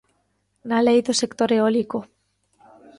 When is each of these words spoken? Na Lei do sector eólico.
Na 0.69 0.79
Lei 0.87 0.99
do 1.07 1.13
sector 1.21 1.49
eólico. 1.57 1.99